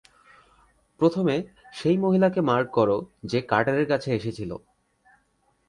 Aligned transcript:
প্রথমে, 0.99 1.35
সেই 1.73 1.97
মহিলা 1.97 2.29
কে 2.29 2.41
মার্ক 2.41 2.69
করো 2.71 2.97
যে 3.23 3.39
কার্টারের 3.41 3.87
কাছে 3.87 4.09
এসেছিল। 4.13 4.51